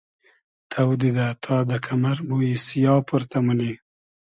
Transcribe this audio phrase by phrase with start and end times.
[0.71, 3.71] تۆ دیدۂ تا دۂ کئمئر مویی سیا پۉرتۂ مونی